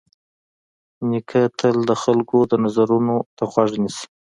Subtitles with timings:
[1.09, 4.05] نیکه تل د خلکو د نظرونو ته غوږ نیسي.